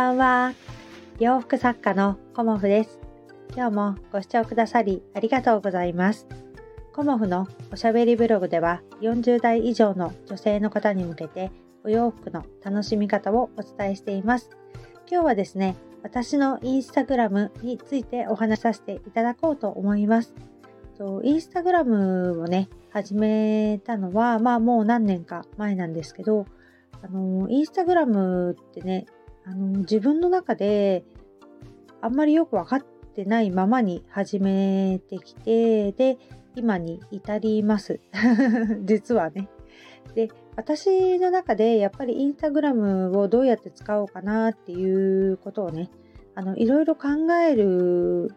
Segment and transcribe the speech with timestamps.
[0.00, 0.54] ばんは。
[1.18, 2.98] 洋服作家のコモフです。
[3.54, 6.26] 今日もご視聴くださりありがとうございます。
[6.94, 11.52] コモフのおしゃべりブログでは40代以上の女性の方に向けて
[11.84, 14.48] お洋服の楽しみ方をお伝えしています。
[15.06, 20.32] 今日はですね、私のインスタグラムについてお話しさせていただこうと思います。
[21.24, 26.46] インスタグラムをね、始めたのは、まあもう何年か前なんですけど、
[27.02, 29.04] あの、インスタグラムってね、
[29.44, 31.04] あの、自分の中で
[32.00, 36.18] あんまりよくわかってないままに始めてきて、で、
[36.56, 38.00] 今に至ります。
[38.84, 39.48] 実はね。
[40.14, 45.90] で、私の中でやっぱりインスタグラムをどうやって使おうかなっていうことをね、
[46.34, 47.08] あの、いろいろ考
[47.46, 48.32] える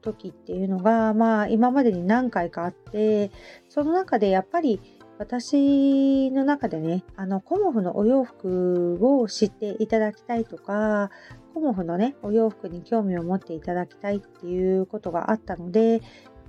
[0.00, 3.30] 時っていうのが、まあ今までに何回かあって、
[3.68, 4.80] その中でやっぱり
[5.22, 11.12] 私の中でね、あの、コモフのお洋服を知っていただきたいとか、
[11.54, 16.02] コモフのね、お洋服に興味を持っていただきたいっていうことがあったので、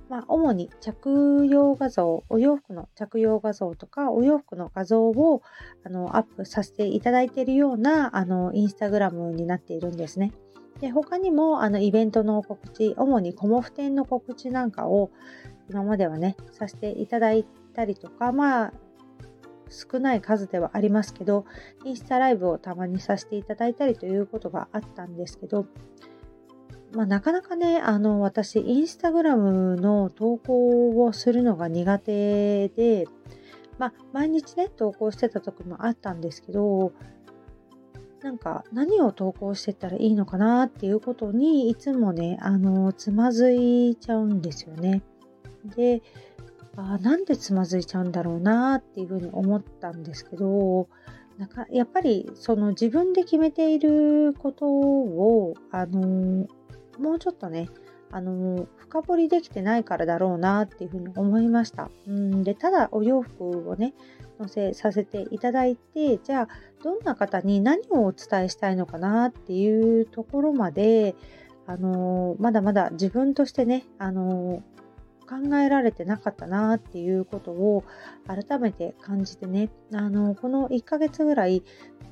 [0.08, 5.40] まあ、主に着用画像、お洋服の着用画像とか、お洋服の画像を
[5.86, 10.32] あのアップさせていただいているようなあのインスタグラムになっているんですね。
[10.80, 15.12] で他にもあのイベントの告知、主にコモフ展の告知なんかを
[15.70, 18.72] 今まではね、させていただいたりとか、まあ、
[19.68, 21.44] 少ない数ではありますけど、
[21.84, 25.66] インスタライブをたまにさせていただいたりということがあったんですけど、
[26.92, 33.06] まあ、なかなかね、あの、私、インスタグラムの投稿をするのが苦手で、
[33.78, 36.92] まあ、毎日ね、投稿してた時もあったんですけど、
[38.22, 45.02] なんか何を投稿してったらいいのかなっていうことにいつもね、あの、つまずいちゃうんですよね。
[45.76, 46.00] で、
[46.76, 50.88] あなんでつまずいちゃうんだろうなっていうふうに思ったんですけど
[51.38, 56.46] なんかやっぱりその自分で決めていることをあの
[56.98, 57.68] もうちょっとね
[58.10, 61.90] あの深掘りできてないからだろうなっていうふうに思いました。
[62.06, 63.94] うんでただお洋服をね
[64.38, 66.48] 載せさせていただいてじゃあ
[66.84, 71.16] どんな方に何をお伝えしたいのかなっていうところまで
[71.66, 74.62] あのまだまだ自分としてねあの
[75.24, 77.84] 考えられてなかったなっていうことを
[78.26, 81.62] 改めて感じてねあのこの1ヶ月ぐらい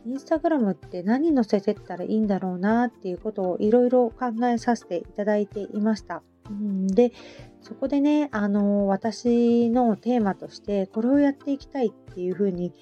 [0.05, 6.23] インスタグラムって何載せてったらいいんだろうなっていうことをいろいろ考えさせていただいていました。
[6.51, 7.13] うん、で
[7.61, 12.73] そこでねあの私のテーマとしてこれをやっていきたいっていうふうに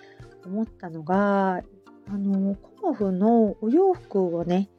[0.47, 1.63] 思ったのが
[2.09, 4.71] あのコモフのお洋服をね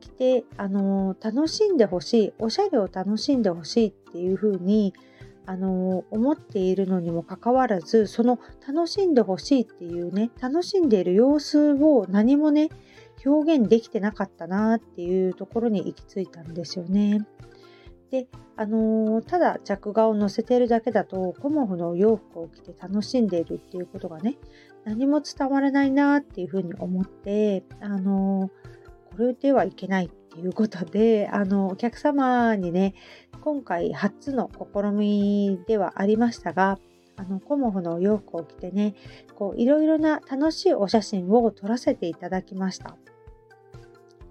[0.00, 4.94] 着て、あの楽しんでほしい、おしゃれを楽しんでほしいっていうふうに、
[5.46, 12.68] あの思っているのにもかかわらず、その楽しんでほしいっていうね、楽しんでいる様子を何もね、
[13.24, 17.26] 表現できてなかったなっていうところに行き着いたんですよね。
[18.10, 24.38] で、あのー、ただ着画を載せてるだけだと、コモフの洋服を着て楽しんでいるっていうことがね、
[24.84, 28.79] 何も伝わらないなっていうふうに思って、あのー
[29.20, 32.94] これではいけないっていうことで、 あの、お客様にね、
[33.42, 36.78] 今回初の試みではありましたが、
[37.16, 38.94] あの、コモフのお洋服を着てね、
[39.34, 42.96] こう、いろいろな楽しいお写真を撮らせていただきました。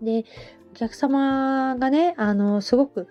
[0.01, 0.25] で、
[0.71, 3.07] お客様がね、あの、すごく、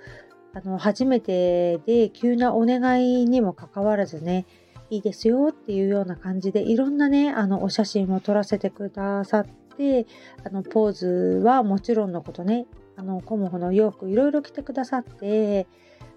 [0.54, 4.46] あの、初めてで急なお願いにもかかわらずね、
[4.90, 9.46] いいですよっていうような感じで、いろんなね、あの、お写真を撮らせてくださっ
[9.78, 10.06] で
[10.44, 11.06] あのポーズ
[11.42, 12.66] はもちろんのことね
[12.96, 15.66] あのコモフの洋服いろいろ着てくださって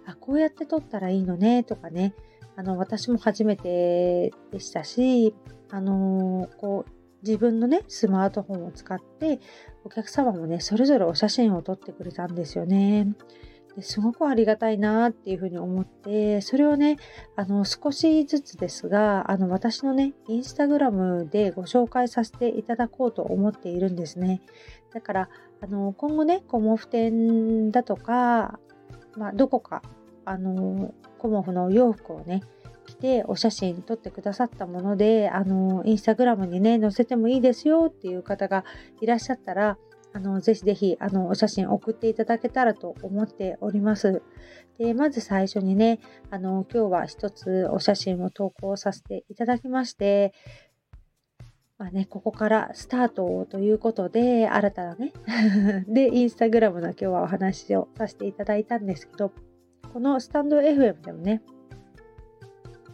[0.06, 2.16] あこうやって撮ったらいいのねとかね
[2.58, 5.36] あの私も初めてでしたし
[5.70, 9.40] あのこう自分のねスマートフォンを使って
[9.86, 13.14] お客様もねそれぞれお写真を撮ってくれたんですよね。
[13.76, 16.98] ですごくありがたいなっていうふうに思って、それをね、
[17.36, 24.42] あの、少しずつですが、あの、私のね、インスタグラムでご紹介させていただこうと思っているんですね。
[24.94, 25.30] だから、
[25.62, 28.60] あの、今後ね、コモフ店だとか、
[29.16, 29.82] まあ、どこか、
[30.26, 32.42] あの、コモフの洋服をね、
[32.86, 38.66] 着てお写真撮ってくださったもので、あの、インスタグラムにね、載せてもいいですよっていう方が
[39.00, 39.78] いらっしゃったら、
[40.14, 44.22] あの、ぜひぜひ、あの、お写真送っていただけたらと思っております。
[44.78, 46.00] で、まず最初にね、
[46.30, 50.34] あの、今日は一つお写真を投稿させていただきまして、
[51.78, 55.14] まあね、ここからスタートということで、新たなね、
[55.88, 59.32] で、インスタグラムの今日はお話をさせていただいたんですけど、
[59.92, 61.42] このスタンド FM でもね、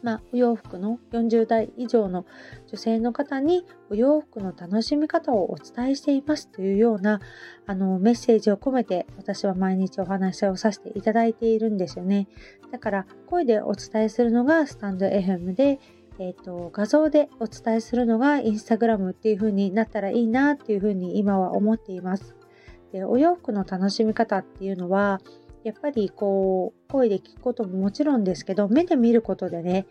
[0.04, 2.26] まあ、お洋服の40代以上の
[2.68, 7.20] 女性の方にお洋服の楽しみ方をお伝えしていますというような
[7.66, 12.28] あのメッセージを込めて私は毎日お話をさせていただいているんですよね。
[12.72, 15.80] だから声でお伝えするのがスタンド FM で、
[16.20, 22.36] えーと、画像でお伝えするのがインスタグラムっていう風になったらいいなっていう風に今は思っています。
[22.92, 25.20] でお洋服の楽しみ方っていうのは
[25.68, 29.86] やっぱりこう声で聞くことももちろんですけど目で見ることでね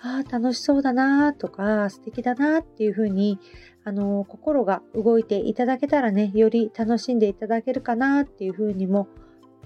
[0.00, 3.38] ああ楽しそうだなとか素敵だなっていうふうに
[3.84, 9.06] あの心が動いていただけたらねより楽しんでいただけるかなっていうふうにも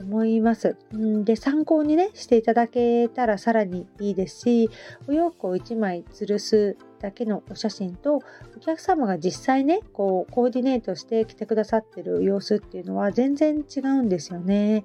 [0.01, 0.77] 思います。
[0.97, 4.71] んで参考にねしていただけたらさらにいいですし
[5.07, 8.17] お洋服を1枚吊るすだけのお写真と
[8.57, 14.85] お客様が実際ねこうコーディネートして来てくださってる様子っていうのは全然違うんですよね。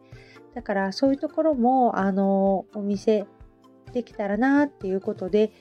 [0.57, 3.27] だからそういうところもあのお見せ
[3.93, 5.51] できたらなっていうことで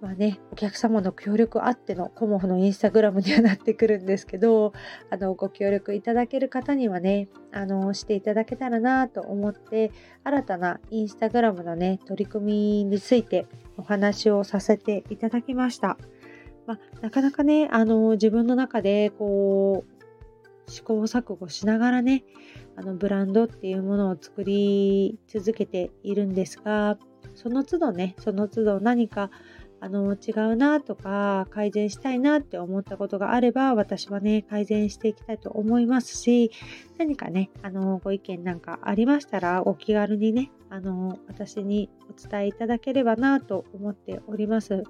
[0.00, 4.74] まあね、お客様の協力あってのコモフのインスタグラムにはなってくるんですけど、
[5.10, 9.92] あの、ご協力いただける方にはね、あの、していただけたらなと思って、
[10.24, 13.46] 新たなインスタグラムのね、取り組みについて
[13.78, 15.96] お話をさせていただきました。
[16.66, 19.93] まあ、なかなかね、あの、自分の中で、こう、
[20.66, 22.24] 試行錯誤しながらね、
[22.76, 26.98] あのブランドっていうものを作り続けているんですが
[27.34, 29.30] その都度ねその都度何か
[29.80, 36.50] あの違うなとか改善したいなって思ったことがあれば私はね改善していきたいと思いますし
[36.96, 44.84] 何かねあのご意見なんかありましたらお気軽にねあの私にお伝えいただければなと思っております。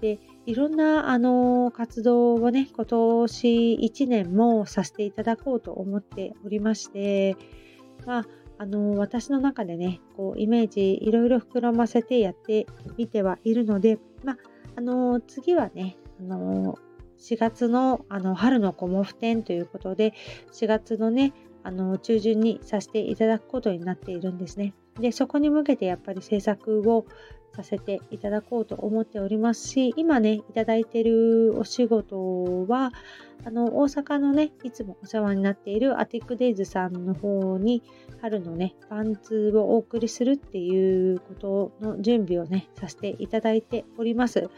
[0.00, 7.36] でいろんなあの活動をね今年1年もさせていただこうと思っておりまして
[8.06, 8.26] まあ
[8.58, 14.36] あの私の中でねこうイメージいろいろ膨らませてやってみてはいるので、まあ、
[14.76, 16.78] あの次はねあの
[17.18, 20.14] 4月のあの春のコモフ展ということで
[20.52, 21.32] 4月のね
[21.62, 24.74] あの中旬にさせていただくことになっているんですね。
[25.00, 27.06] でそこに向けてやっぱり制作を
[27.54, 32.92] させていただこうと思っておりますし今ねいただいてるお仕事は
[33.44, 37.82] あの大阪のねいつもお世話になっているアティックデイズさんの方に
[38.20, 44.48] 春のねパンツをお送りするっていうことの準備をねさせていただいております。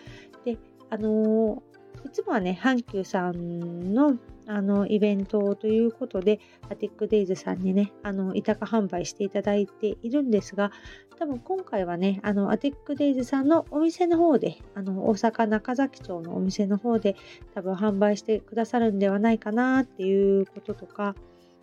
[0.45, 0.57] で
[0.89, 1.63] あの
[2.05, 4.17] いつもはね阪急さんの
[4.47, 6.41] あのイベントということで、
[6.71, 10.71] アティックデイズさんにね、あの委託販売していただいているんですが、
[11.19, 17.17] 多分今回はね、あのアティックデイズさんのお店の方で、あの大阪中崎町のお店の方で
[17.55, 21.15] 多分販売してくださるんではないかなっていうこととか、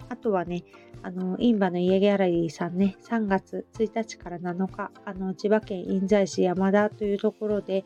[0.09, 0.63] あとはね、
[1.01, 7.83] あの、インバの家ギャラリーさんね、3月1日から7日、あの、千葉県印西市山田というところで、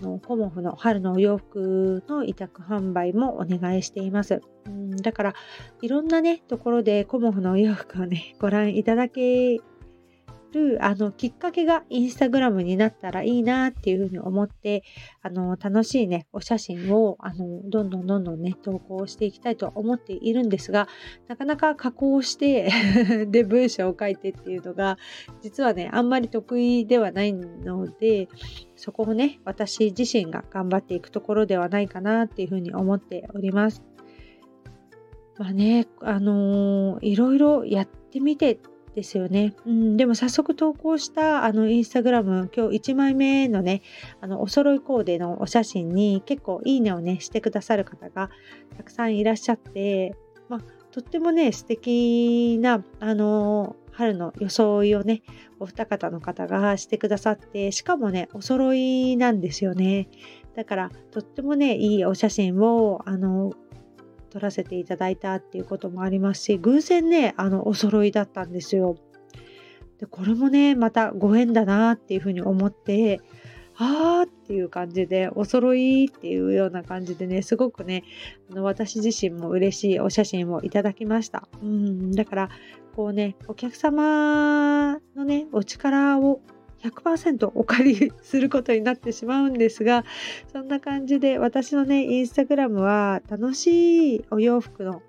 [0.00, 4.40] のコモフの春のお洋服の委託販売もお願いしています。
[4.66, 5.34] うんだから
[5.82, 9.60] いろんなねところでコモフのお洋服をねご覧いただけ
[10.56, 14.82] るあのきっかけがインスタグラムになったらいいなっていうふうに思って
[15.22, 20.88] あの楽しいねお写真をあのどんどんどんどんね投稿していきたいと思っているんですが
[21.28, 22.70] なかなか加工して
[23.28, 24.98] で文章を書いてっていうのが
[25.42, 28.28] 実はねあんまり得意ではないので
[28.74, 33.82] そこをね私自身が頑張っていくところではないかなっていうふうに思っております。
[35.38, 38.58] まあね、あのー、いろいろやってみて
[38.96, 39.54] ですよね。
[39.66, 43.82] うん、でも早速投稿したあのインスタグラム今日1枚目のね
[44.22, 48.30] あのお揃いコーデのお写真に結構いいねをねしてくださる方が
[48.76, 50.16] たくさんいらっしゃって、
[50.48, 50.60] ま、
[50.90, 55.22] とってもね素敵なあの春の装いをね
[55.60, 60.08] お二方の方がしてくださってしかもねお揃いなんですよね。
[60.56, 63.52] だからとってもねいいお写真をあの
[64.36, 68.96] 撮らせていただいたっていうこともありますし偶然ねあのお揃いだったんですよ。
[69.98, 73.22] でこれもねまたご縁だなっていうふうに思って
[73.76, 78.04] あーっていう感じでお揃いっていうような感じでねすごくね
[78.50, 82.48] あの私自身も嬉しいお写真をいただきましたうんだから
[82.94, 86.42] こうねお客様のねお力を
[86.90, 90.04] 100%お借りすることになってしまうんですが
[90.52, 95.02] そんな感じで私のねインスタグラムは楽しいお洋服の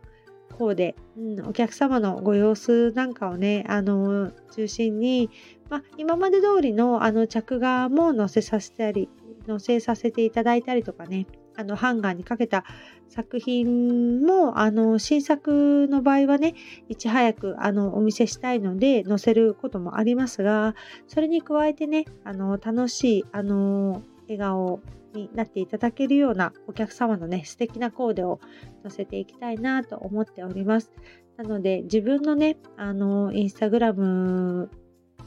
[0.57, 5.29] 方で、うん、お客様のご様子なんかをねあの中心に、
[5.69, 9.09] ま、今まで通りのあの着画も載せさせたり
[9.47, 12.63] 載せさせていただいたりとかねあのハンガーにかけた
[13.09, 16.53] 作品もあの新作の場合はね
[16.87, 20.75] いち早くあのお見せしたいので載せることもありますが
[21.07, 24.81] それに加えてねあの楽しいあの笑顔
[25.13, 28.39] になっていただけるようなお客様のね素敵なコーデを
[28.83, 30.91] 載せていきたいなと思っております。
[31.37, 34.69] なので自分のねあのインスタグラム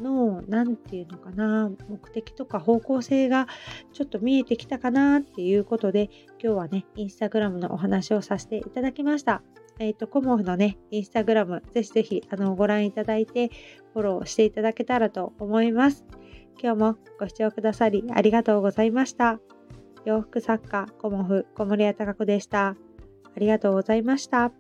[0.00, 3.46] の何て言うのかな目的とか方向性が
[3.92, 6.10] ちょっと見えてきたかなっていうことで
[6.42, 9.42] 今日はねインスタグラムのお話をさせていただきました。
[9.78, 13.48] えっ、ー、と、コモフのね、インスタグラム、ぜひぜひ、あの、ご覧いただいて、
[13.94, 16.04] フォローしていただけたらと思います。
[16.62, 19.40] 今日もご視聴くださりありがとうございました。
[20.04, 22.68] 洋服作家、コモフ、小森屋隆子でした。
[22.68, 22.76] あ
[23.38, 24.52] りがとうございました。